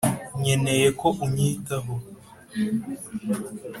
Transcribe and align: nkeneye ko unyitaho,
nkeneye 0.39 0.87
ko 0.99 1.07
unyitaho, 1.25 1.93